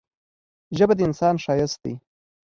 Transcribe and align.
ژبه 0.77 0.93
د 0.97 0.99
انسان 1.07 1.35
ښايست 1.43 1.79
دی. 1.83 1.93